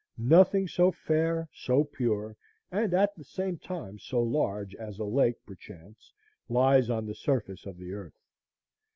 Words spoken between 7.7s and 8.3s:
the earth.